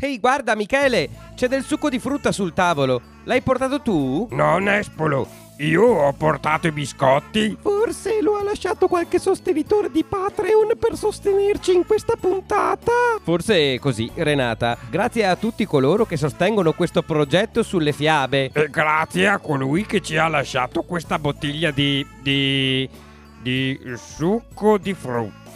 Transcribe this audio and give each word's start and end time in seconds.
Ehi, 0.00 0.20
guarda, 0.20 0.54
Michele, 0.54 1.08
c'è 1.34 1.48
del 1.48 1.64
succo 1.64 1.88
di 1.88 1.98
frutta 1.98 2.30
sul 2.30 2.52
tavolo. 2.52 3.00
L'hai 3.24 3.42
portato 3.42 3.80
tu? 3.80 4.28
No, 4.30 4.58
Nespolo, 4.58 5.26
io 5.56 5.82
ho 5.82 6.12
portato 6.12 6.68
i 6.68 6.70
biscotti. 6.70 7.56
Forse 7.60 8.22
lo 8.22 8.36
ha 8.36 8.44
lasciato 8.44 8.86
qualche 8.86 9.18
sostenitore 9.18 9.90
di 9.90 10.04
Patreon 10.04 10.78
per 10.78 10.96
sostenerci 10.96 11.74
in 11.74 11.84
questa 11.84 12.14
puntata. 12.14 12.92
Forse 13.24 13.74
è 13.74 13.78
così, 13.80 14.08
Renata. 14.14 14.78
Grazie 14.88 15.26
a 15.26 15.34
tutti 15.34 15.66
coloro 15.66 16.06
che 16.06 16.16
sostengono 16.16 16.74
questo 16.74 17.02
progetto 17.02 17.64
sulle 17.64 17.90
fiabe. 17.90 18.52
E 18.52 18.70
grazie 18.70 19.26
a 19.26 19.38
colui 19.38 19.84
che 19.84 20.00
ci 20.00 20.16
ha 20.16 20.28
lasciato 20.28 20.82
questa 20.82 21.18
bottiglia 21.18 21.72
di. 21.72 22.06
di. 22.22 22.88
di 23.42 23.80
succo 23.96 24.78
di 24.78 24.94
frutta. 24.94 25.47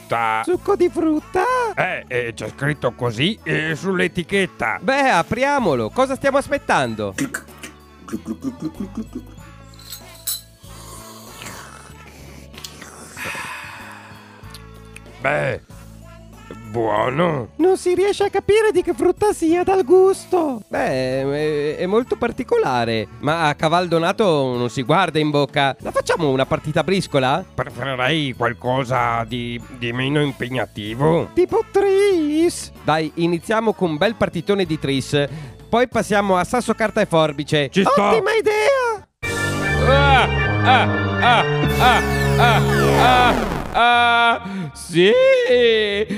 Succo 0.44 0.76
di 0.76 0.88
frutta? 0.90 1.44
Eh, 1.74 2.04
eh, 2.06 2.32
c'è 2.34 2.50
scritto 2.54 2.92
così 2.92 3.38
eh, 3.42 3.74
sull'etichetta. 3.74 4.78
Beh, 4.80 5.10
apriamolo. 5.10 5.88
Cosa 5.90 6.16
stiamo 6.16 6.38
aspettando? 6.38 7.14
Beh, 15.20 15.60
buono. 16.72 17.50
Non 17.56 17.76
si 17.76 17.94
riesce 17.94 18.24
a 18.24 18.30
capire 18.30 18.72
di 18.72 18.82
che 18.82 18.94
frutta 18.94 19.32
sia 19.32 19.62
dal 19.62 19.84
gusto. 19.84 20.62
Beh, 20.66 21.76
è, 21.76 21.76
è 21.76 21.86
molto 21.86 22.16
particolare. 22.16 23.06
Ma 23.20 23.48
a 23.48 23.54
cavaldonato 23.54 24.56
non 24.56 24.70
si 24.70 24.82
guarda 24.82 25.20
in 25.20 25.30
bocca. 25.30 25.76
La 25.80 25.92
facciamo 25.92 26.30
una 26.30 26.46
partita 26.46 26.80
a 26.80 26.84
briscola? 26.84 27.44
Preferirei 27.54 28.32
qualcosa 28.32 29.24
di, 29.28 29.60
di 29.78 29.92
meno 29.92 30.20
impegnativo. 30.20 31.28
Tipo 31.34 31.64
Tris. 31.70 32.72
Dai, 32.82 33.12
iniziamo 33.16 33.74
con 33.74 33.90
un 33.90 33.96
bel 33.98 34.14
partitone 34.16 34.64
di 34.64 34.78
tris. 34.78 35.28
Poi 35.68 35.86
passiamo 35.88 36.36
a 36.36 36.44
sasso, 36.44 36.74
carta 36.74 37.02
e 37.02 37.06
forbice. 37.06 37.68
Ci 37.70 37.82
sto. 37.82 38.02
Ottima 38.02 38.32
idea. 38.32 39.06
Ah, 39.84 40.22
ah, 40.64 40.88
ah, 41.20 41.44
ah, 41.78 42.02
ah, 42.38 42.62
ah, 42.98 43.34
ah. 43.72 44.51
Sì, 44.72 45.12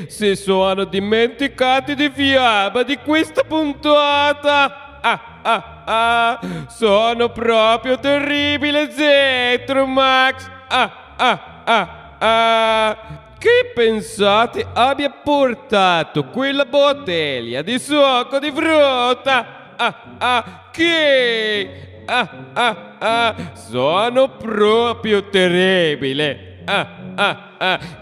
si 0.07 0.37
sono 0.37 0.85
dimenticati 0.85 1.95
di 1.95 2.09
fiaba 2.09 2.85
di 2.85 2.97
questa 2.99 3.43
puntata. 3.43 5.01
Ah, 5.01 5.21
ah, 5.43 5.83
ah. 5.85 6.41
Sono 6.69 7.31
proprio 7.31 7.99
terribile, 7.99 8.91
Zetromax. 8.93 10.49
Ah, 10.69 10.93
ah, 11.17 11.63
ah, 11.65 12.17
ah. 12.19 12.97
Che 13.37 13.73
pensate 13.75 14.67
abbia 14.73 15.11
portato 15.11 16.25
quella 16.27 16.65
bottiglia 16.65 17.61
di 17.61 17.79
succo 17.79 18.39
di 18.39 18.51
frutta? 18.51 19.75
Ah, 19.77 19.95
ah, 20.17 20.69
che... 20.71 22.03
Ah, 22.07 22.29
ah, 22.53 22.77
ah, 22.99 23.35
sono 23.55 24.29
proprio 24.29 25.29
terribile. 25.29 26.63
Ah, 26.65 26.87
ah. 27.17 27.54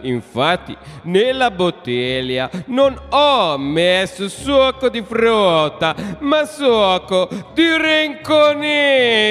Infatti, 0.02 0.76
nella 1.02 1.50
bottiglia 1.50 2.50
non 2.66 3.00
ho 3.10 3.56
messo 3.58 4.28
succo 4.28 4.88
di 4.88 5.02
frutta, 5.02 5.94
ma 6.20 6.44
succo 6.44 7.28
di 7.54 7.76
rinconiglio. 7.76 9.30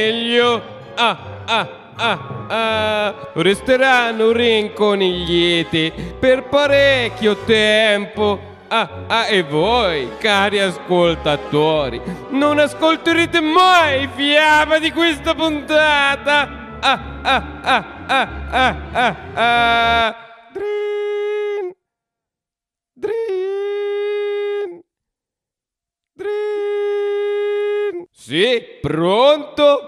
Ah, 0.96 1.18
ah, 1.46 1.68
ah, 1.96 2.20
ah. 2.48 3.14
Resteranno 3.34 4.32
rinconiglieti 4.32 5.92
per 6.20 6.44
parecchio 6.44 7.36
tempo. 7.46 8.50
Ah, 8.74 8.90
ah, 9.08 9.28
e 9.28 9.44
voi, 9.44 10.08
cari 10.18 10.62
ascoltatori, 10.62 12.02
non 12.30 12.58
ascolterete 12.58 13.42
mai 13.42 14.08
fiaba 14.16 14.80
di 14.80 14.92
questa 14.94 15.36
puntata! 15.36 16.78
Ah, 16.80 17.00
ah, 17.22 17.44
ah, 17.62 17.86
ah! 18.14 20.16
Drin. 20.52 21.72
Drin. 22.94 24.82
Drin. 26.14 28.06
Sì, 28.12 28.80
pronto? 28.82 29.88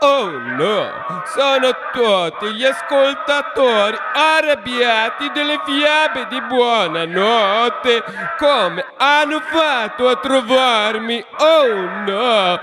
Oh 0.00 0.28
no, 0.28 1.22
sono 1.24 1.70
tutti 1.92 2.52
gli 2.52 2.64
ascoltatori 2.64 3.96
arrabbiati 4.12 5.30
delle 5.32 5.60
fiabe 5.64 6.26
di 6.26 6.42
buonanotte. 6.42 8.02
Come 8.36 8.84
hanno 8.98 9.40
fatto 9.40 10.08
a 10.08 10.16
trovarmi? 10.16 11.24
Oh 11.38 12.02
no, 12.04 12.60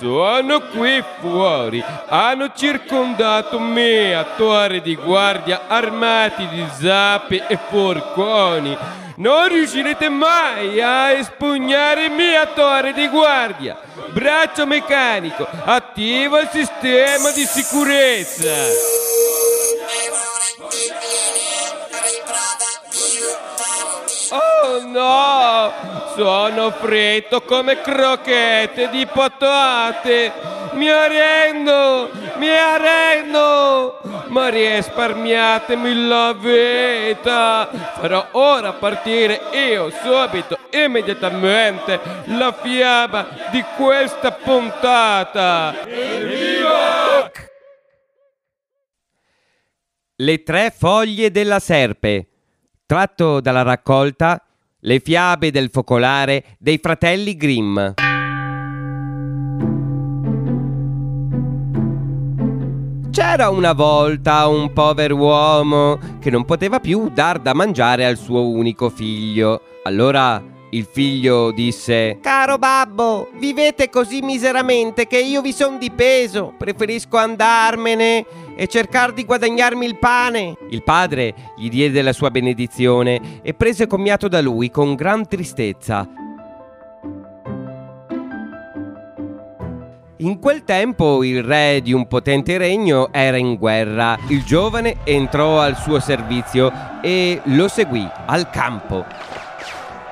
sono 0.00 0.60
qui 0.62 1.04
fuori. 1.20 1.84
Hanno 2.08 2.52
circondato 2.54 3.58
me 3.58 4.14
a 4.14 4.24
torre 4.36 4.80
di 4.80 4.96
guardia 4.96 5.66
armati 5.68 6.48
di 6.48 6.66
zappe 6.80 7.46
e 7.46 7.58
porconi. 7.68 8.76
Non 9.16 9.48
riuscirete 9.48 10.08
mai 10.08 10.80
a 10.80 11.10
espugnare 11.12 12.08
mia 12.08 12.46
torre 12.46 12.94
di 12.94 13.06
guardia. 13.08 13.78
Braccio 14.12 14.66
meccanico, 14.66 15.46
attiva 15.64 16.40
il 16.40 16.48
sistema 16.50 17.30
di 17.32 17.44
sicurezza. 17.44 18.54
Oh 24.32 24.80
no! 24.86 25.89
Sono 26.20 26.70
fritto 26.72 27.40
come 27.40 27.80
crocchette 27.80 28.90
di 28.90 29.06
patate! 29.06 30.30
Mi 30.72 30.90
arrendo! 30.90 32.10
Mi 32.36 32.50
arrendo! 32.50 33.98
Ma 34.26 34.50
risparmiatemi 34.50 36.06
la 36.06 36.34
vita! 36.34 37.70
Farò 37.94 38.26
ora 38.32 38.74
partire 38.74 39.40
io 39.52 39.88
subito, 39.88 40.58
immediatamente, 40.68 41.98
la 42.26 42.52
fiaba 42.52 43.26
di 43.50 43.64
questa 43.74 44.30
puntata! 44.30 45.74
Evviva! 45.86 47.30
Le 50.16 50.42
tre 50.42 50.70
foglie 50.70 51.30
della 51.30 51.60
serpe 51.60 52.26
tratto 52.84 53.40
dalla 53.40 53.62
raccolta 53.62 54.44
Le 54.82 54.98
fiabe 55.00 55.50
del 55.50 55.68
focolare 55.70 56.56
dei 56.58 56.78
fratelli 56.82 57.36
Grimm. 57.36 57.78
C'era 63.10 63.50
una 63.50 63.74
volta 63.74 64.46
un 64.46 64.72
povero 64.72 65.16
uomo 65.16 65.98
che 66.18 66.30
non 66.30 66.46
poteva 66.46 66.80
più 66.80 67.10
dar 67.12 67.40
da 67.40 67.52
mangiare 67.52 68.06
al 68.06 68.16
suo 68.16 68.48
unico 68.48 68.88
figlio. 68.88 69.60
Allora 69.82 70.42
il 70.70 70.86
figlio 70.90 71.50
disse: 71.50 72.18
Caro 72.22 72.56
babbo, 72.56 73.28
vivete 73.38 73.90
così 73.90 74.22
miseramente 74.22 75.06
che 75.06 75.18
io 75.18 75.42
vi 75.42 75.52
son 75.52 75.76
di 75.76 75.90
peso. 75.90 76.54
Preferisco 76.56 77.18
andarmene 77.18 78.24
e 78.60 78.66
cercare 78.66 79.14
di 79.14 79.24
guadagnarmi 79.24 79.86
il 79.86 79.96
pane. 79.96 80.54
Il 80.68 80.82
padre 80.82 81.34
gli 81.56 81.70
diede 81.70 82.02
la 82.02 82.12
sua 82.12 82.30
benedizione 82.30 83.40
e 83.40 83.54
prese 83.54 83.86
commiato 83.86 84.28
da 84.28 84.42
lui 84.42 84.70
con 84.70 84.94
gran 84.94 85.26
tristezza. 85.26 86.06
In 90.18 90.38
quel 90.38 90.64
tempo 90.64 91.24
il 91.24 91.42
re 91.42 91.80
di 91.82 91.94
un 91.94 92.06
potente 92.06 92.58
regno 92.58 93.10
era 93.10 93.38
in 93.38 93.56
guerra. 93.56 94.18
Il 94.28 94.44
giovane 94.44 94.96
entrò 95.04 95.58
al 95.58 95.78
suo 95.78 95.98
servizio 95.98 96.70
e 97.00 97.40
lo 97.44 97.66
seguì 97.66 98.06
al 98.26 98.50
campo. 98.50 99.06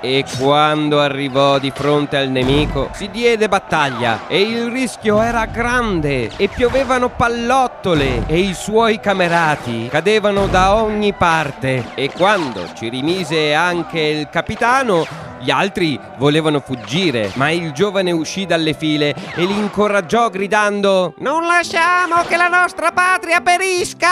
E 0.00 0.24
quando 0.38 1.00
arrivò 1.00 1.58
di 1.58 1.72
fronte 1.74 2.16
al 2.16 2.28
nemico 2.28 2.90
si 2.92 3.10
diede 3.10 3.48
battaglia 3.48 4.28
e 4.28 4.42
il 4.42 4.70
rischio 4.70 5.20
era 5.20 5.44
grande 5.46 6.30
e 6.36 6.46
piovevano 6.48 7.08
pallottole 7.08 8.24
e 8.28 8.38
i 8.38 8.54
suoi 8.54 9.00
camerati 9.00 9.88
cadevano 9.90 10.46
da 10.46 10.74
ogni 10.74 11.12
parte. 11.12 11.86
E 11.94 12.10
quando 12.12 12.68
ci 12.74 12.88
rimise 12.88 13.54
anche 13.54 14.00
il 14.00 14.28
capitano 14.30 15.27
gli 15.40 15.50
altri 15.50 15.98
volevano 16.16 16.60
fuggire 16.60 17.30
ma 17.34 17.50
il 17.50 17.72
giovane 17.72 18.10
uscì 18.10 18.46
dalle 18.46 18.74
file 18.74 19.14
e 19.34 19.44
li 19.44 19.56
incoraggiò 19.56 20.28
gridando 20.30 21.14
Non 21.18 21.46
lasciamo 21.46 22.22
che 22.26 22.36
la 22.36 22.48
nostra 22.48 22.90
patria 22.92 23.40
perisca! 23.40 24.08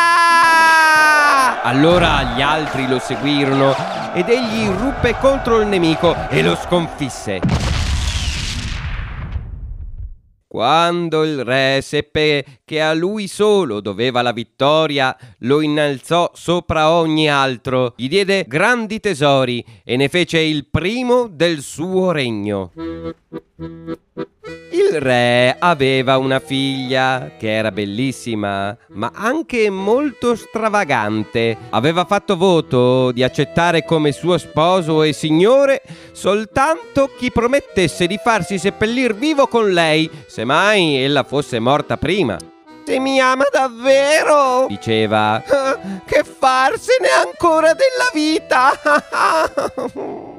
Allora 1.62 2.34
gli 2.34 2.42
altri 2.42 2.86
lo 2.88 2.98
seguirono 2.98 3.74
ed 4.14 4.28
egli 4.28 4.62
irruppe 4.62 5.16
contro 5.18 5.60
il 5.60 5.66
nemico 5.66 6.14
e 6.28 6.42
lo 6.42 6.56
sconfisse. 6.56 7.65
Quando 10.56 11.22
il 11.24 11.44
re 11.44 11.80
seppe 11.82 12.42
che 12.64 12.80
a 12.80 12.94
lui 12.94 13.28
solo 13.28 13.82
doveva 13.82 14.22
la 14.22 14.32
vittoria, 14.32 15.14
lo 15.40 15.60
innalzò 15.60 16.30
sopra 16.32 16.92
ogni 16.92 17.28
altro, 17.28 17.92
gli 17.94 18.08
diede 18.08 18.46
grandi 18.48 18.98
tesori 18.98 19.62
e 19.84 19.96
ne 19.96 20.08
fece 20.08 20.38
il 20.38 20.64
primo 20.64 21.28
del 21.30 21.60
suo 21.60 22.10
regno. 22.10 22.72
Il 24.76 25.00
re 25.00 25.56
aveva 25.58 26.18
una 26.18 26.38
figlia 26.38 27.30
che 27.38 27.50
era 27.50 27.72
bellissima, 27.72 28.76
ma 28.88 29.10
anche 29.14 29.70
molto 29.70 30.36
stravagante. 30.36 31.56
Aveva 31.70 32.04
fatto 32.04 32.36
voto 32.36 33.10
di 33.10 33.22
accettare 33.22 33.86
come 33.86 34.12
suo 34.12 34.36
sposo 34.36 35.02
e 35.02 35.14
signore 35.14 35.80
soltanto 36.12 37.08
chi 37.16 37.32
promettesse 37.32 38.06
di 38.06 38.20
farsi 38.22 38.58
seppellir 38.58 39.14
vivo 39.14 39.46
con 39.46 39.72
lei, 39.72 40.10
se 40.26 40.44
mai 40.44 41.02
ella 41.02 41.22
fosse 41.22 41.58
morta 41.58 41.96
prima. 41.96 42.36
Se 42.86 43.00
mi 43.00 43.18
ama 43.18 43.46
davvero, 43.50 44.66
diceva, 44.68 45.42
che 46.06 46.22
farsene 46.22 47.08
ancora 47.26 47.72
della 47.74 48.10
vita. 48.14 48.70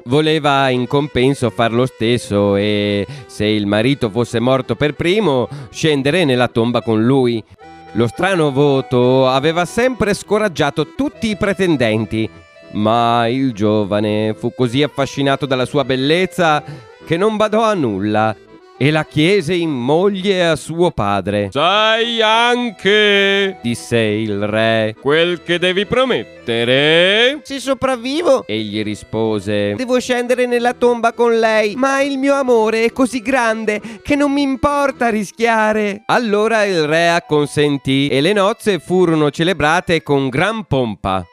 Voleva 0.04 0.70
in 0.70 0.86
compenso 0.86 1.50
far 1.50 1.74
lo 1.74 1.84
stesso 1.84 2.56
e, 2.56 3.06
se 3.26 3.44
il 3.44 3.66
marito 3.66 4.08
fosse 4.08 4.40
morto 4.40 4.76
per 4.76 4.94
primo, 4.94 5.46
scendere 5.68 6.24
nella 6.24 6.48
tomba 6.48 6.80
con 6.80 7.04
lui. 7.04 7.44
Lo 7.92 8.06
strano 8.06 8.50
voto 8.50 9.28
aveva 9.28 9.66
sempre 9.66 10.14
scoraggiato 10.14 10.94
tutti 10.94 11.28
i 11.28 11.36
pretendenti, 11.36 12.26
ma 12.72 13.28
il 13.28 13.52
giovane 13.52 14.34
fu 14.34 14.54
così 14.54 14.82
affascinato 14.82 15.44
dalla 15.44 15.66
sua 15.66 15.84
bellezza 15.84 16.64
che 17.04 17.18
non 17.18 17.36
badò 17.36 17.62
a 17.64 17.74
nulla 17.74 18.34
e 18.78 18.90
la 18.92 19.04
chiese 19.04 19.54
in 19.54 19.70
moglie 19.70 20.46
a 20.46 20.56
suo 20.56 20.92
padre. 20.92 21.48
Sai 21.50 22.22
anche, 22.22 23.58
disse 23.60 23.98
il 23.98 24.46
re, 24.46 24.94
quel 25.00 25.42
che 25.42 25.58
devi 25.58 25.84
promettere? 25.84 27.40
Se 27.42 27.58
sopravvivo, 27.58 28.44
egli 28.46 28.82
rispose, 28.82 29.74
devo 29.74 29.98
scendere 29.98 30.46
nella 30.46 30.74
tomba 30.74 31.12
con 31.12 31.38
lei, 31.38 31.74
ma 31.74 32.00
il 32.00 32.18
mio 32.18 32.34
amore 32.34 32.84
è 32.84 32.92
così 32.92 33.20
grande 33.20 33.80
che 34.02 34.14
non 34.14 34.32
mi 34.32 34.42
importa 34.42 35.08
rischiare. 35.08 36.02
Allora 36.06 36.64
il 36.64 36.86
re 36.86 37.10
acconsentì 37.10 38.08
e 38.08 38.20
le 38.20 38.32
nozze 38.32 38.78
furono 38.78 39.30
celebrate 39.30 40.02
con 40.02 40.28
gran 40.28 40.64
pompa. 40.64 41.26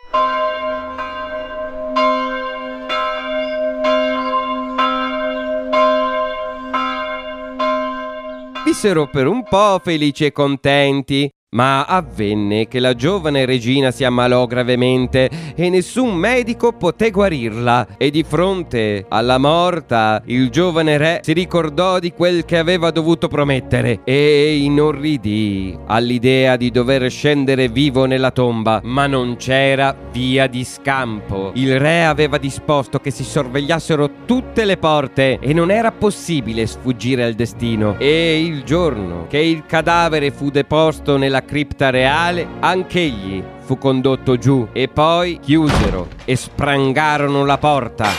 Vissero 8.76 9.08
per 9.08 9.26
un 9.26 9.42
po' 9.44 9.80
felici 9.82 10.26
e 10.26 10.34
contenti, 10.34 11.30
ma 11.56 11.86
avvenne 11.86 12.68
che 12.68 12.80
la 12.80 12.94
giovane 12.94 13.46
regina 13.46 13.90
si 13.90 14.04
ammalò 14.04 14.46
gravemente 14.46 15.30
e 15.56 15.70
nessun 15.70 16.14
medico 16.14 16.74
poté 16.74 17.12
guarirla. 17.12 17.88
E 17.98 18.12
di 18.12 18.24
fronte 18.24 19.06
alla 19.08 19.38
morta, 19.38 20.22
il 20.26 20.50
giovane 20.50 20.98
re 20.98 21.22
si 21.24 21.32
ricordò 21.32 22.00
di 22.00 22.12
quel 22.12 22.44
che 22.44 22.58
aveva 22.58 22.92
dovuto 22.92 23.30
promettere 23.30 24.02
e 24.04 24.58
inorridì 24.58 25.78
all'idea 25.88 26.58
di 26.58 26.72
dover 26.72 27.10
scendere 27.10 27.70
vivo 27.70 28.06
nella 28.06 28.32
tomba. 28.32 28.82
Ma 28.84 29.08
non 29.08 29.38
c'era 29.38 29.96
via 30.12 30.48
di 30.48 30.66
scampo. 30.66 31.52
Il 31.56 31.80
re 31.80 32.06
aveva 32.06 32.38
disposto 32.38 33.00
che 33.00 33.12
si 33.12 33.24
sorvegliassero 33.24 34.10
tutte 34.26 34.66
le 34.66 34.76
porte 34.76 35.40
e 35.40 35.54
non 35.54 35.72
era 35.72 35.94
possibile 35.94 36.68
sfuggire 36.68 37.24
al 37.24 37.34
destino. 37.34 37.96
E 37.98 38.44
il 38.44 38.64
giorno 38.64 39.28
che 39.30 39.38
il 39.38 39.64
cadavere 39.66 40.32
fu 40.32 40.50
deposto 40.50 41.16
nella 41.16 41.35
cripta 41.42 41.90
reale, 41.90 42.48
anch'egli 42.60 43.44
fu 43.60 43.78
condotto 43.78 44.38
giù 44.38 44.68
e 44.72 44.88
poi 44.88 45.40
chiusero 45.42 46.08
e 46.24 46.36
sprangarono 46.36 47.46
la 47.46 47.58
porta. 47.58 48.10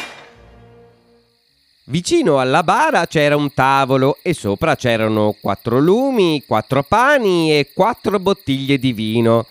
Vicino 1.85 2.41
alla 2.41 2.65
bara 2.65 3.07
c'era 3.07 3.37
un 3.37 3.55
tavolo 3.55 4.19
e 4.23 4.35
sopra 4.35 4.75
c'erano 4.75 5.37
quattro 5.41 5.79
lumi, 5.79 6.43
quattro 6.45 6.83
pani 6.83 7.57
e 7.57 7.71
quattro 7.73 8.19
bottiglie 8.19 8.79
di 8.79 8.93
vino. 8.93 9.47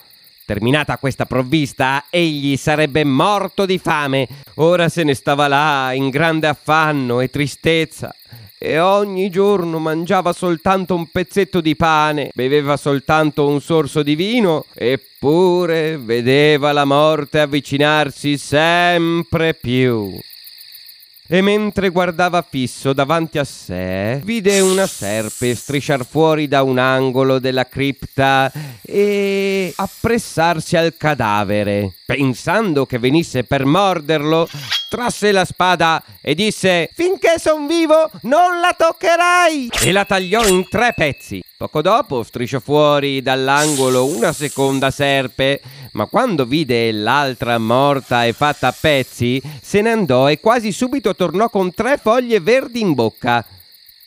Terminata 0.45 0.97
questa 0.97 1.25
provvista, 1.25 2.05
egli 2.09 2.57
sarebbe 2.57 3.03
morto 3.03 3.65
di 3.65 3.77
fame. 3.77 4.27
Ora 4.55 4.89
se 4.89 5.03
ne 5.03 5.13
stava 5.13 5.47
là 5.47 5.93
in 5.93 6.09
grande 6.09 6.47
affanno 6.47 7.21
e 7.21 7.29
tristezza 7.29 8.13
e 8.65 8.79
ogni 8.79 9.29
giorno 9.29 9.77
mangiava 9.77 10.33
soltanto 10.33 10.95
un 10.95 11.07
pezzetto 11.11 11.61
di 11.61 11.75
pane, 11.75 12.31
beveva 12.33 12.77
soltanto 12.77 13.47
un 13.47 13.61
sorso 13.61 14.01
di 14.01 14.15
vino, 14.15 14.65
eppure 14.73 15.97
vedeva 15.97 16.71
la 16.71 16.85
morte 16.85 17.39
avvicinarsi 17.39 18.37
sempre 18.37 19.53
più. 19.53 20.11
E 21.27 21.41
mentre 21.41 21.89
guardava 21.89 22.45
fisso 22.47 22.93
davanti 22.93 23.39
a 23.39 23.43
sé, 23.43 24.21
vide 24.23 24.59
una 24.59 24.85
serpe 24.85 25.55
strisciar 25.55 26.05
fuori 26.05 26.47
da 26.47 26.61
un 26.61 26.77
angolo 26.77 27.39
della 27.39 27.67
cripta 27.67 28.51
e 28.83 29.73
appressarsi 29.75 30.77
al 30.77 30.95
cadavere. 30.95 31.95
Pensando 32.05 32.85
che 32.85 32.99
venisse 32.99 33.43
per 33.43 33.65
morderlo, 33.65 34.47
trasse 34.87 35.31
la 35.31 35.45
spada 35.45 36.03
e 36.21 36.35
disse 36.35 36.91
Finché 36.93 37.39
son 37.39 37.65
vivo 37.65 38.11
non 38.21 38.59
la 38.59 38.75
toccherai! 38.77 39.69
E 39.81 39.91
la 39.91 40.05
tagliò 40.05 40.45
in 40.45 40.69
tre 40.69 40.93
pezzi. 40.95 41.41
Poco 41.65 41.81
dopo 41.81 42.21
strisciò 42.21 42.59
fuori 42.59 43.23
dall'angolo 43.23 44.05
una 44.05 44.33
seconda 44.33 44.91
serpe, 44.91 45.59
ma 45.93 46.05
quando 46.05 46.45
vide 46.45 46.91
l'altra 46.91 47.57
morta 47.57 48.23
e 48.23 48.33
fatta 48.33 48.67
a 48.67 48.75
pezzi, 48.79 49.41
se 49.63 49.81
ne 49.81 49.89
andò 49.89 50.29
e 50.29 50.39
quasi 50.39 50.71
subito 50.71 51.15
tornò 51.15 51.49
con 51.49 51.73
tre 51.73 51.97
foglie 51.97 52.39
verdi 52.39 52.81
in 52.81 52.93
bocca. 52.93 53.43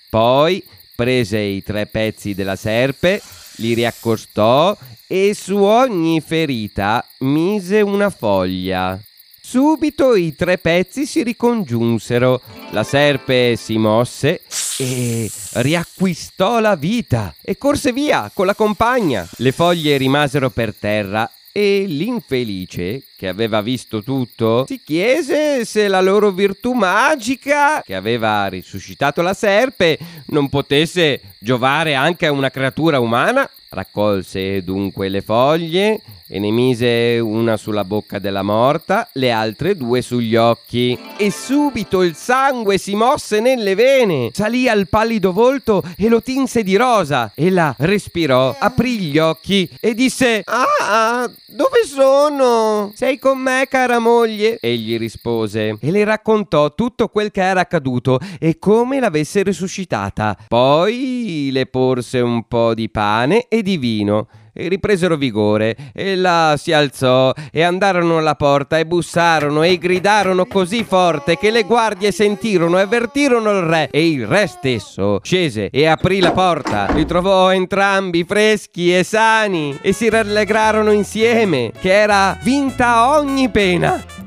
Poi 0.08 0.62
prese 0.94 1.40
i 1.40 1.64
tre 1.64 1.87
pezzi 1.87 2.32
della 2.32 2.55
serpe, 2.55 3.20
li 3.56 3.75
riaccostò 3.75 4.76
e 5.08 5.34
su 5.34 5.56
ogni 5.56 6.20
ferita 6.20 7.05
mise 7.19 7.81
una 7.81 8.08
foglia. 8.08 8.96
Subito 9.40 10.14
i 10.14 10.37
tre 10.37 10.58
pezzi 10.58 11.06
si 11.06 11.25
ricongiunsero, 11.25 12.40
la 12.70 12.84
serpe 12.84 13.56
si 13.56 13.78
mosse 13.78 14.43
e 14.79 15.31
riacquistò 15.55 16.61
la 16.61 16.77
vita 16.77 17.35
e 17.43 17.59
corse 17.59 17.93
via 17.93 18.31
con 18.33 18.47
la 18.47 18.55
compagna. 18.55 19.29
Le 19.39 19.53
foglie 19.53 19.97
rimasero 19.97 20.51
per 20.51 20.75
terra 20.75 21.29
e 21.51 21.85
l'infelice, 21.89 23.03
che 23.17 23.27
aveva 23.27 23.61
visto 23.61 24.03
tutto, 24.05 24.65
si 24.69 24.81
chiese 24.85 25.65
se 25.65 25.89
la 25.89 26.01
loro 26.01 26.31
virtù 26.31 26.73
magica, 26.73 27.82
che 27.82 27.97
aveva 27.97 28.47
risuscitato 28.47 29.23
la 29.23 29.35
serpe, 29.35 29.99
non 30.27 30.49
potesse 30.49 31.20
giovare 31.41 31.94
anche 31.94 32.27
a 32.27 32.32
una 32.32 32.51
creatura 32.51 33.01
umana. 33.01 33.49
Raccolse 33.70 34.63
dunque 34.65 35.08
le 35.08 35.20
foglie 35.20 36.01
e 36.29 36.39
ne 36.39 36.51
mise 36.51 37.19
una 37.19 37.56
sulla 37.56 37.84
bocca 37.84 38.19
della 38.19 38.43
morta, 38.43 39.08
le 39.15 39.31
altre 39.31 39.77
due 39.77 40.03
sugli 40.03 40.37
occhi. 40.37 40.98
E 41.17 41.31
subito 41.31 42.03
il 42.03 42.15
sangue 42.15 42.79
si 42.79 42.94
mosse 42.94 43.41
nelle 43.41 43.75
vene, 43.75 44.31
salì 44.32 44.69
al 44.69 44.89
pallido 44.89 45.32
volto 45.32 45.82
e 45.96 46.08
lo 46.08 46.22
tinse 46.22 46.63
di 46.63 46.77
rosa. 46.77 47.32
Ella 47.34 47.75
respirò, 47.79 48.55
aprì 48.58 48.98
gli 48.98 49.19
occhi 49.19 49.69
e 49.81 49.94
disse: 49.94 50.43
Ah, 50.44 51.31
dove 51.46 51.84
sono? 51.84 52.93
Sei 52.94 53.19
con 53.19 53.39
me, 53.39 53.67
cara 53.69 53.98
moglie? 53.98 54.58
Egli 54.60 54.98
rispose 54.98 55.77
e 55.81 55.91
le 55.91 56.05
raccontò 56.05 56.75
tutto 56.75 57.08
quel 57.08 57.31
che 57.31 57.43
era 57.43 57.60
accaduto 57.60 58.19
e 58.39 58.58
come 58.58 59.01
l'avesse 59.01 59.43
risuscitata. 59.43 60.37
Poi 60.46 61.48
le 61.53 61.67
porse 61.67 62.20
un 62.20 62.46
po' 62.46 62.75
di 62.75 62.91
pane 62.91 63.46
e 63.48 63.57
di 63.62 63.77
vino 63.77 64.29
e 64.58 64.69
ripresero 64.69 65.17
vigore. 65.17 65.77
Ella 65.94 66.55
si 66.58 66.72
alzò 66.72 67.32
e 67.53 67.62
andarono 67.62 68.19
alla 68.19 68.34
porta 68.34 68.79
e 68.79 68.86
bussarono 68.86 69.62
e 69.62 69.79
gridarono 69.79 70.46
così 70.46 70.82
forte 70.82 71.38
che 71.38 71.50
le 71.50 71.62
guardie 71.62 72.10
sentirono 72.10 72.79
e 72.79 72.82
avvertirono 72.82 73.50
il 73.50 73.62
re 73.62 73.88
e 73.91 74.08
il 74.08 74.27
re 74.27 74.48
stesso 74.48 75.20
scese 75.22 75.70
e 75.70 75.86
aprì 75.86 76.19
la 76.20 76.32
porta. 76.32 76.91
Li 76.93 77.06
trovò 77.06 77.53
entrambi 77.53 78.24
freschi 78.24 78.94
e 78.94 79.05
sani 79.05 79.79
e 79.81 79.93
si 79.93 80.08
rallegrarono 80.08 80.91
insieme 80.91 81.70
che 81.79 81.93
era 81.93 82.36
vinta 82.43 83.17
ogni 83.17 83.48
pena. 83.48 84.18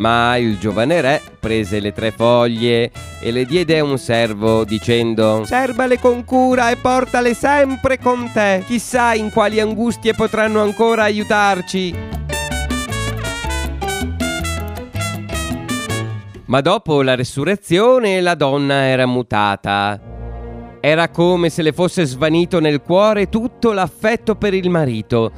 Ma 0.00 0.38
il 0.38 0.58
giovane 0.58 1.02
re 1.02 1.20
prese 1.38 1.78
le 1.78 1.92
tre 1.92 2.10
foglie 2.10 2.90
e 3.20 3.30
le 3.30 3.44
diede 3.44 3.78
a 3.78 3.84
un 3.84 3.98
servo 3.98 4.64
dicendo 4.64 5.44
Serbale 5.44 5.98
con 5.98 6.24
cura 6.24 6.70
e 6.70 6.76
portale 6.76 7.34
sempre 7.34 7.98
con 7.98 8.30
te. 8.32 8.64
Chissà 8.66 9.12
in 9.12 9.30
quali 9.30 9.60
angustie 9.60 10.14
potranno 10.14 10.62
ancora 10.62 11.02
aiutarci. 11.02 11.94
Ma 16.46 16.60
dopo 16.62 17.02
la 17.02 17.14
resurrezione 17.14 18.22
la 18.22 18.34
donna 18.34 18.86
era 18.86 19.06
mutata 19.06 20.00
Era 20.80 21.08
come 21.10 21.48
se 21.48 21.62
le 21.62 21.72
fosse 21.72 22.06
svanito 22.06 22.58
nel 22.58 22.80
cuore 22.80 23.28
tutto 23.28 23.72
l'affetto 23.72 24.34
per 24.34 24.54
il 24.54 24.70
marito. 24.70 25.30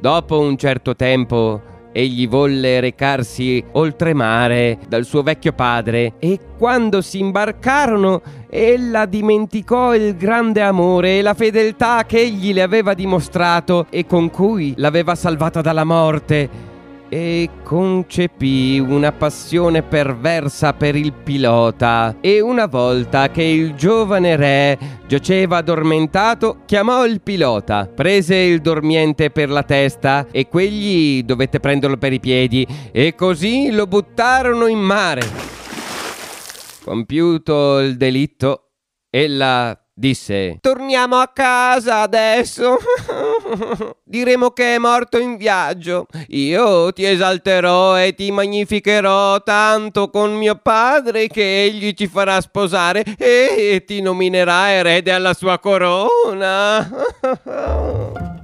Dopo 0.00 0.40
un 0.40 0.56
certo 0.56 0.96
tempo 0.96 1.70
egli 1.92 2.26
volle 2.28 2.80
recarsi 2.80 3.62
oltremare 3.72 4.78
dal 4.88 5.04
suo 5.04 5.22
vecchio 5.22 5.52
padre 5.52 6.14
e 6.18 6.38
quando 6.58 7.02
si 7.02 7.18
imbarcarono 7.18 8.22
ella 8.48 9.06
dimenticò 9.06 9.94
il 9.94 10.16
grande 10.16 10.62
amore 10.62 11.18
e 11.18 11.22
la 11.22 11.34
fedeltà 11.34 12.04
che 12.04 12.18
egli 12.18 12.52
le 12.52 12.62
aveva 12.62 12.94
dimostrato 12.94 13.86
e 13.90 14.06
con 14.06 14.30
cui 14.30 14.74
l'aveva 14.76 15.14
salvata 15.14 15.60
dalla 15.60 15.84
morte 15.84 16.70
e 17.12 17.50
concepì 17.62 18.78
una 18.78 19.12
passione 19.12 19.82
perversa 19.82 20.72
per 20.72 20.96
il 20.96 21.12
pilota 21.12 22.16
e 22.22 22.40
una 22.40 22.64
volta 22.64 23.28
che 23.28 23.42
il 23.42 23.74
giovane 23.74 24.34
re 24.34 24.78
giaceva 25.06 25.58
addormentato 25.58 26.60
chiamò 26.64 27.04
il 27.04 27.20
pilota, 27.20 27.86
prese 27.86 28.36
il 28.36 28.62
dormiente 28.62 29.28
per 29.28 29.50
la 29.50 29.62
testa 29.62 30.26
e 30.30 30.48
quegli 30.48 31.22
dovette 31.22 31.60
prenderlo 31.60 31.98
per 31.98 32.14
i 32.14 32.20
piedi 32.20 32.66
e 32.90 33.14
così 33.14 33.70
lo 33.70 33.86
buttarono 33.86 34.66
in 34.66 34.80
mare. 34.80 35.20
Compiuto 36.82 37.78
il 37.80 37.98
delitto, 37.98 38.70
ella 39.10 39.81
disse 39.94 40.58
Torniamo 40.60 41.16
a 41.16 41.28
casa 41.28 42.00
adesso. 42.00 42.76
Diremo 44.04 44.50
che 44.50 44.74
è 44.74 44.78
morto 44.78 45.18
in 45.18 45.36
viaggio. 45.36 46.06
Io 46.28 46.92
ti 46.92 47.04
esalterò 47.04 47.98
e 47.98 48.14
ti 48.14 48.30
magnificherò 48.30 49.42
tanto 49.42 50.10
con 50.10 50.34
mio 50.34 50.56
padre 50.56 51.26
che 51.28 51.64
egli 51.64 51.92
ci 51.94 52.06
farà 52.06 52.40
sposare 52.40 53.04
e 53.16 53.84
ti 53.86 54.00
nominerà 54.00 54.70
erede 54.70 55.12
alla 55.12 55.34
sua 55.34 55.58
corona. 55.58 56.88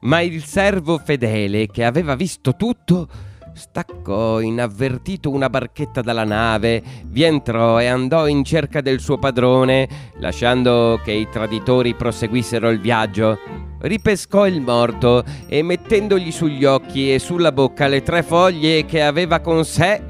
Ma 0.00 0.20
il 0.20 0.44
servo 0.44 0.98
fedele 0.98 1.66
che 1.66 1.84
aveva 1.84 2.14
visto 2.14 2.54
tutto 2.54 3.08
staccò 3.56 4.40
inavvertito 4.40 5.30
una 5.30 5.48
barchetta 5.48 6.02
dalla 6.02 6.24
nave, 6.24 6.82
vi 7.06 7.22
entrò 7.22 7.80
e 7.80 7.86
andò 7.86 8.28
in 8.28 8.44
cerca 8.44 8.82
del 8.82 9.00
suo 9.00 9.16
padrone, 9.18 9.88
lasciando 10.18 11.00
che 11.02 11.12
i 11.12 11.28
traditori 11.30 11.94
proseguissero 11.94 12.68
il 12.68 12.80
viaggio. 12.80 13.38
Ripescò 13.80 14.46
il 14.46 14.60
morto 14.60 15.24
e 15.46 15.62
mettendogli 15.62 16.30
sugli 16.30 16.64
occhi 16.64 17.12
e 17.12 17.18
sulla 17.18 17.50
bocca 17.50 17.86
le 17.86 18.02
tre 18.02 18.22
foglie 18.22 18.84
che 18.84 19.02
aveva 19.02 19.40
con 19.40 19.64
sé, 19.64 20.02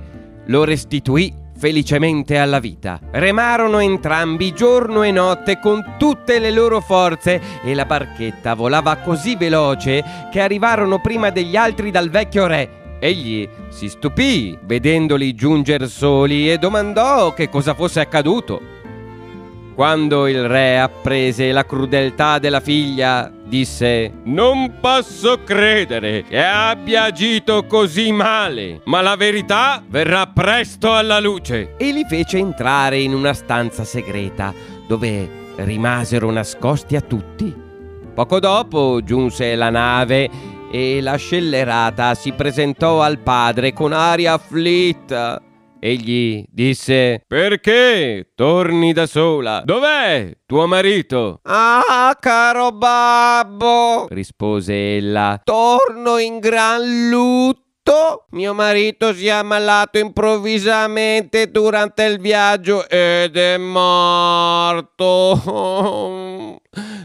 lo 0.47 0.65
restituì 0.65 1.33
felicemente 1.57 2.39
alla 2.39 2.59
vita. 2.59 2.99
Remarono 3.13 3.79
entrambi 3.79 4.53
giorno 4.53 5.05
e 5.05 5.13
notte 5.13 5.61
con 5.61 5.95
tutte 5.99 6.41
le 6.41 6.51
loro 6.51 6.81
forze 6.81 7.41
e 7.63 7.75
la 7.75 7.85
barchetta 7.87 8.55
volava 8.55 8.97
così 8.97 9.37
veloce 9.37 10.05
che 10.33 10.41
arrivarono 10.41 11.01
prima 11.01 11.31
degli 11.31 11.57
altri 11.57 11.91
dal 11.91 12.11
vecchio 12.11 12.47
re 12.47 12.85
Egli 13.07 13.49
si 13.69 13.89
stupì 13.89 14.59
vedendoli 14.63 15.35
giunger 15.35 15.89
soli 15.89 16.51
e 16.51 16.59
domandò 16.59 17.33
che 17.35 17.49
cosa 17.49 17.75
fosse 17.75 18.01
accaduto. 18.01 18.75
Quando 19.77 20.27
il 20.27 20.49
re 20.49 20.81
apprese 20.81 21.53
la 21.53 21.65
crudeltà 21.65 22.39
della 22.39 22.61
figlia, 22.61 23.31
disse 23.45 24.11
Non 24.25 24.79
posso 24.81 25.45
credere 25.45 26.25
che 26.25 26.43
abbia 26.43 27.05
agito 27.05 27.65
così 27.67 28.11
male, 28.11 28.81
ma 28.87 29.03
la 29.03 29.15
verità 29.15 29.85
verrà 29.87 30.27
presto 30.27 30.93
alla 30.93 31.21
luce. 31.21 31.75
E 31.77 31.93
li 31.93 32.05
fece 32.09 32.39
entrare 32.39 32.99
in 32.99 33.15
una 33.15 33.35
stanza 33.35 33.85
segreta, 33.85 34.53
dove 34.89 35.29
rimasero 35.57 36.31
nascosti 36.31 36.97
a 36.97 37.03
tutti. 37.03 37.55
Poco 38.15 38.41
dopo 38.41 39.01
giunse 39.05 39.55
la 39.55 39.69
nave 39.69 40.56
e 40.71 41.01
la 41.01 41.17
scellerata 41.17 42.15
si 42.15 42.33
presentò 42.33 43.03
al 43.03 43.19
padre 43.19 43.73
con 43.73 43.93
aria 43.93 44.35
afflitta. 44.35 45.41
Egli 45.79 46.45
disse: 46.49 47.23
Perché 47.27 48.33
torni 48.35 48.93
da 48.93 49.07
sola? 49.07 49.63
Dov'è 49.65 50.33
tuo 50.47 50.67
marito? 50.67 51.41
Ah, 51.43 52.17
caro 52.19 52.73
babbo, 52.73 54.07
rispose 54.09 54.97
ella. 54.97 55.41
Torno 55.45 56.19
in 56.19 56.39
gran 56.39 57.09
lutto 57.09 57.66
mio 58.31 58.53
marito 58.55 59.15
si 59.15 59.27
è 59.27 59.31
ammalato 59.31 59.99
improvvisamente 59.99 61.51
durante 61.51 62.05
il 62.05 62.19
viaggio 62.19 62.89
ed 62.89 63.37
è 63.37 63.57
morto. 63.57 65.41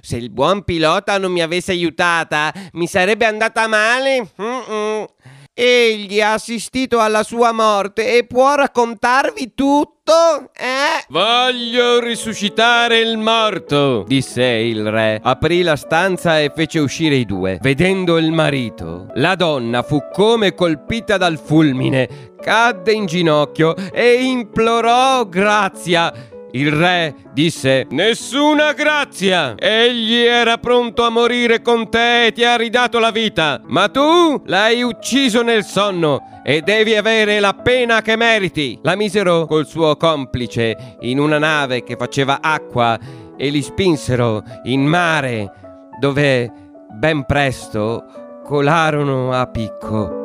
Se 0.02 0.18
il 0.18 0.30
buon 0.30 0.64
pilota 0.64 1.18
non 1.18 1.32
mi 1.32 1.42
avesse 1.42 1.72
aiutata, 1.72 2.52
mi 2.74 2.88
sarebbe 2.88 3.26
andata 3.26 3.68
male. 3.68 4.28
Mm-mm. 4.42 5.06
Egli 5.54 6.22
ha 6.22 6.32
assistito 6.32 7.00
alla 7.00 7.24
sua 7.24 7.52
morte 7.52 8.18
e 8.18 8.26
può 8.26 8.56
raccontarvi 8.56 9.52
tutto? 9.54 10.50
Eh? 10.58 11.06
Voglio 11.10 12.00
risuscitare 12.00 13.00
il 13.00 13.18
morto, 13.18 14.06
disse 14.08 14.44
il 14.44 14.90
re. 14.90 15.20
Aprì 15.22 15.62
la 15.62 15.76
stanza 15.76 16.40
e 16.40 16.54
fece 16.56 16.80
uscire 16.80 17.16
i 17.16 17.26
due. 17.26 17.60
Vedendo 17.62 18.18
il 18.18 18.32
marito, 18.32 19.08
la 19.16 19.36
donna 19.36 19.84
fu 19.84 20.02
come 20.14 20.56
colpita 20.56 21.18
dal 21.18 21.38
fulmine, 21.38 22.34
cadde 22.42 22.94
in 22.94 23.06
ginocchio 23.06 23.76
e 23.92 24.24
implorò 24.24 25.26
grazia. 25.28 26.14
Il 26.52 26.72
re 26.72 27.16
disse 27.34 27.88
Nessuna 27.90 28.74
grazia! 28.74 29.56
Egli 29.58 30.16
era 30.16 30.58
pronto 30.58 31.04
a 31.04 31.10
morire 31.10 31.62
con 31.62 31.90
te 31.90 32.26
e 32.28 32.32
ti 32.32 32.44
ha 32.44 32.56
ridato 32.56 33.00
la 33.00 33.12
vita, 33.12 33.62
ma 33.66 33.88
tu 33.88 34.42
l'hai 34.46 34.82
ucciso 34.82 35.42
nel 35.42 35.64
sonno 35.64 36.42
e 36.44 36.62
devi 36.62 36.96
avere 36.96 37.40
la 37.40 37.54
pena 37.54 38.02
che 38.02 38.16
meriti. 38.16 38.80
La 38.82 38.96
misero 38.96 39.46
col 39.46 39.66
suo 39.66 39.96
complice 39.96 40.98
in 41.02 41.20
una 41.20 41.38
nave 41.38 41.84
che 41.84 41.96
faceva 41.96 42.40
acqua 42.42 43.00
e 43.38 43.50
li 43.50 43.62
spinsero 43.62 44.44
in 44.64 44.86
mare, 44.86 45.52
dove 46.00 46.52
ben 46.90 47.26
presto 47.26 48.04
colarono 48.44 49.32
a 49.32 49.48
picco. 49.48 50.21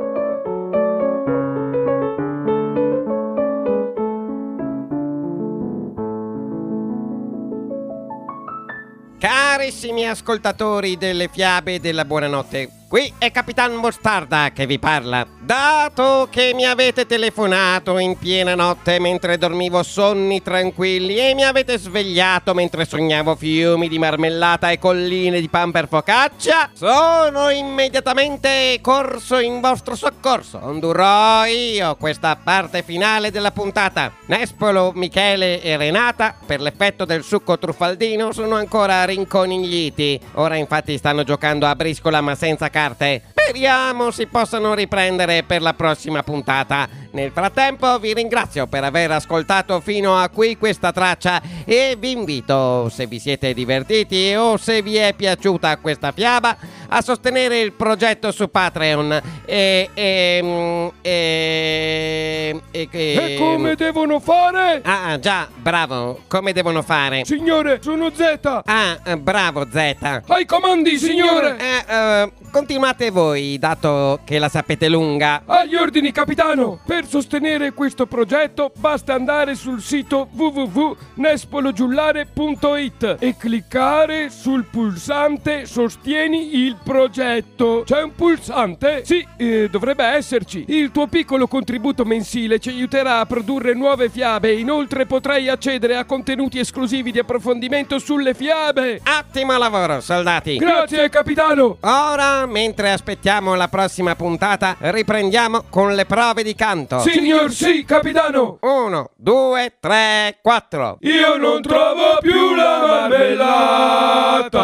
Carissimi 9.56 10.06
ascoltatori 10.06 10.98
delle 10.98 11.28
fiabe 11.32 11.80
della 11.80 12.04
buonanotte, 12.04 12.68
Qui 12.88 13.14
è 13.16 13.30
Capitan 13.30 13.72
Mostarda 13.72 14.50
che 14.52 14.66
vi 14.66 14.78
parla. 14.78 15.35
Dato 15.46 16.26
che 16.28 16.50
mi 16.54 16.66
avete 16.66 17.06
telefonato 17.06 17.98
in 17.98 18.18
piena 18.18 18.56
notte 18.56 18.98
mentre 18.98 19.38
dormivo 19.38 19.84
sonni 19.84 20.42
tranquilli 20.42 21.18
e 21.18 21.34
mi 21.34 21.44
avete 21.44 21.78
svegliato 21.78 22.52
mentre 22.52 22.84
sognavo 22.84 23.36
fiumi 23.36 23.86
di 23.86 23.96
marmellata 23.96 24.72
e 24.72 24.80
colline 24.80 25.38
di 25.38 25.48
pan 25.48 25.70
per 25.70 25.86
focaccia, 25.86 26.70
sono 26.72 27.50
immediatamente 27.50 28.80
corso 28.82 29.38
in 29.38 29.60
vostro 29.60 29.94
soccorso. 29.94 30.58
Condurrò 30.58 31.44
io 31.44 31.94
questa 31.94 32.34
parte 32.34 32.82
finale 32.82 33.30
della 33.30 33.52
puntata. 33.52 34.14
Nespolo, 34.26 34.90
Michele 34.96 35.62
e 35.62 35.76
Renata, 35.76 36.34
per 36.44 36.60
l'effetto 36.60 37.04
del 37.04 37.22
succo 37.22 37.56
truffaldino, 37.56 38.32
sono 38.32 38.56
ancora 38.56 39.04
rinconigliti. 39.04 40.18
Ora 40.32 40.56
infatti 40.56 40.98
stanno 40.98 41.22
giocando 41.22 41.66
a 41.66 41.76
briscola 41.76 42.20
ma 42.20 42.34
senza 42.34 42.68
carte. 42.68 43.34
Speriamo 43.48 44.10
si 44.10 44.26
possano 44.26 44.74
riprendere 44.74 45.44
per 45.44 45.62
la 45.62 45.72
prossima 45.72 46.24
puntata. 46.24 46.88
Nel 47.16 47.30
frattempo 47.30 47.98
vi 47.98 48.12
ringrazio 48.12 48.66
per 48.66 48.84
aver 48.84 49.10
ascoltato 49.10 49.80
fino 49.80 50.18
a 50.18 50.28
qui 50.28 50.58
questa 50.58 50.92
traccia 50.92 51.40
e 51.64 51.96
vi 51.98 52.10
invito, 52.10 52.90
se 52.90 53.06
vi 53.06 53.18
siete 53.18 53.54
divertiti 53.54 54.34
o 54.36 54.58
se 54.58 54.82
vi 54.82 54.96
è 54.96 55.14
piaciuta 55.16 55.78
questa 55.78 56.12
fiaba, 56.12 56.54
a 56.88 57.00
sostenere 57.00 57.60
il 57.60 57.72
progetto 57.72 58.30
su 58.30 58.50
Patreon 58.50 59.18
e... 59.46 59.88
e, 59.94 60.92
e, 61.00 62.62
e, 62.70 62.88
e 62.90 63.36
come 63.38 63.74
devono 63.76 64.20
fare? 64.20 64.82
Ah 64.84 65.18
già, 65.18 65.48
bravo, 65.54 66.20
come 66.28 66.52
devono 66.52 66.82
fare? 66.82 67.24
Signore, 67.24 67.78
sono 67.80 68.10
Z! 68.12 68.60
Ah, 68.66 68.98
bravo 69.16 69.66
Z! 69.72 70.22
Ai 70.26 70.44
comandi, 70.44 70.98
signore! 70.98 71.56
Eh, 71.56 72.22
uh, 72.24 72.32
continuate 72.50 73.08
voi, 73.10 73.58
dato 73.58 74.20
che 74.24 74.38
la 74.38 74.50
sapete 74.50 74.90
lunga. 74.90 75.44
Agli 75.46 75.76
ordini, 75.76 76.12
capitano! 76.12 76.78
Per 76.86 77.05
sostenere 77.06 77.72
questo 77.72 78.06
progetto 78.06 78.70
basta 78.76 79.14
andare 79.14 79.54
sul 79.54 79.80
sito 79.80 80.28
www.nespologiullare.it 80.30 83.16
e 83.18 83.34
cliccare 83.36 84.30
sul 84.30 84.64
pulsante 84.64 85.66
Sostieni 85.66 86.58
il 86.58 86.66
il 86.66 86.76
progetto. 86.82 87.82
C'è 87.84 88.02
un 88.02 88.14
pulsante? 88.14 89.04
Sì, 89.04 89.26
eh, 89.36 89.68
dovrebbe 89.70 90.04
esserci. 90.04 90.64
Il 90.68 90.90
tuo 90.90 91.06
piccolo 91.06 91.46
contributo 91.46 92.04
mensile 92.04 92.58
ci 92.58 92.70
aiuterà 92.70 93.20
a 93.20 93.26
produrre 93.26 93.74
nuove 93.74 94.08
fiabe 94.08 94.50
e 94.50 94.58
inoltre 94.58 95.06
potrai 95.06 95.48
accedere 95.48 95.96
a 95.96 96.04
contenuti 96.04 96.58
esclusivi 96.58 97.12
di 97.12 97.20
approfondimento 97.20 97.98
sulle 97.98 98.34
fiabe. 98.34 99.00
Ottimo 99.18 99.56
lavoro, 99.56 100.00
soldati! 100.00 100.56
Grazie, 100.56 101.08
capitano! 101.08 101.78
Ora, 101.80 102.44
mentre 102.46 102.90
aspettiamo 102.90 103.54
la 103.54 103.68
prossima 103.68 104.16
puntata, 104.16 104.76
riprendiamo 104.78 105.64
con 105.70 105.94
le 105.94 106.04
prove 106.04 106.42
di 106.42 106.54
canto. 106.54 106.95
Signor 107.00 107.50
sì, 107.50 107.84
capitano! 107.84 108.58
Uno, 108.60 109.10
due, 109.16 109.76
tre, 109.80 110.38
quattro. 110.42 110.98
Io 111.00 111.36
non 111.36 111.62
trovo 111.62 112.18
più 112.20 112.54
la 112.54 112.86
marmellata. 113.08 114.54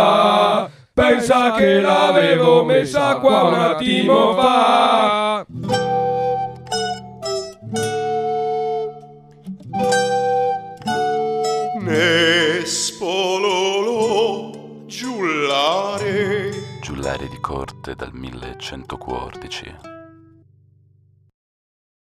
Pensa 0.95 1.53
che 1.53 1.81
l'avevo 1.81 2.65
messa 2.65 3.17
qua 3.17 3.43
un 3.45 3.55
attimo 3.55 4.35
fa. 4.35 5.47
Nespololo 13.23 14.85
giullare 14.87 16.51
Giullare 16.81 17.29
di 17.29 17.39
corte 17.41 17.95
dal 17.95 18.11
1114. 18.13 19.92